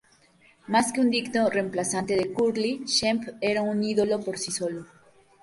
[0.65, 4.87] Más que un digno reemplazante de Curly, Shemp era un ídolo por sí solo.